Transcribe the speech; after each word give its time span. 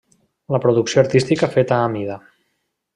La 0.55 0.59
producció 0.63 1.03
artística 1.03 1.51
feta 1.59 1.81
a 1.85 1.95
mida. 1.97 2.21